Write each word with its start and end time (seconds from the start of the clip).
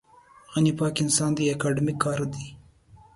غني 0.53 0.71
پاک 0.79 0.95
انسان 1.03 1.31
دی 1.37 1.43
اکاډمیک 1.53 1.97
کادر 2.03 2.21
دی. 2.33 2.45